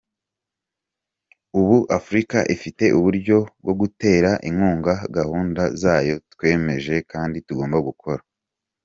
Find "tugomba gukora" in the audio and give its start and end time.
7.47-8.21